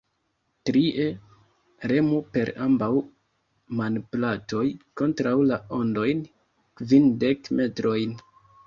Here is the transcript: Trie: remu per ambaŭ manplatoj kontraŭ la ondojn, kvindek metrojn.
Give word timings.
Trie: 0.69 1.03
remu 1.91 2.21
per 2.37 2.51
ambaŭ 2.65 2.89
manplatoj 3.83 4.65
kontraŭ 5.03 5.37
la 5.53 5.63
ondojn, 5.83 6.29
kvindek 6.83 7.57
metrojn. 7.63 8.23